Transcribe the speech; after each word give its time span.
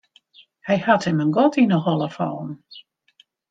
Hy 0.67 0.77
hat 0.85 1.05
him 1.09 1.21
in 1.23 1.33
gat 1.37 1.55
yn 1.61 1.75
'e 1.75 1.79
holle 1.85 2.09
fallen. 2.17 2.51